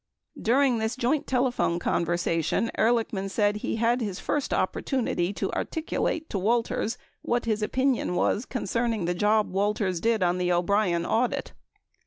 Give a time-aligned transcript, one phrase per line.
[0.35, 5.51] 28a During this joint telephone conversation Ehr lichman said he had his first opportunity to
[5.53, 11.05] articulate to Walters what his opinion was concerning the job Walters did on the O'Brien
[11.05, 11.53] audit.